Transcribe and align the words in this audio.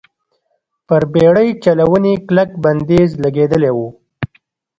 پر 0.87 1.03
بېړۍ 1.13 1.49
چلونې 1.63 2.13
کلک 2.27 2.49
بندیز 2.63 3.11
لګېدلی 3.23 3.71
و. 3.77 3.79